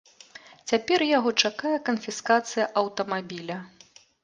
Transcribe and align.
Цяпер 0.71 0.99
яго 1.17 1.33
чакае 1.49 1.75
канфіскацыя 1.91 2.69
аўтамабіля. 2.83 3.63